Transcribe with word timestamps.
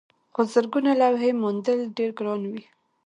خو 0.33 0.41
زرګونه 0.53 0.91
لوحې 1.01 1.31
موندل 1.41 1.79
ډېر 1.97 2.09
ګران 2.17 2.41
وي. 2.51 2.63